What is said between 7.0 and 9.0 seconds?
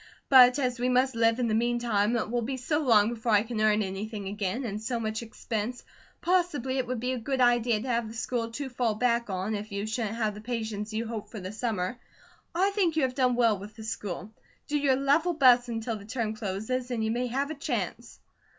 a good idea to have the school to fall